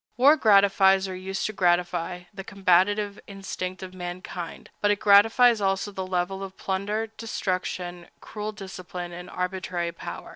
War 0.17 0.35
gratifies, 0.35 1.07
or 1.07 1.15
used 1.15 1.45
to 1.45 1.53
gratify, 1.53 2.23
the 2.33 2.43
combative 2.43 3.19
instinct 3.27 3.83
of 3.83 3.93
mankind, 3.93 4.71
but 4.81 4.89
it 4.89 4.99
gratifies 4.99 5.61
also 5.61 5.91
the 5.91 6.07
love 6.07 6.31
of 6.31 6.57
plunder, 6.57 7.05
destruction, 7.19 8.07
cruel 8.19 8.51
discipline, 8.51 9.11
and 9.11 9.29
arbitrary 9.29 9.91
power. 9.91 10.29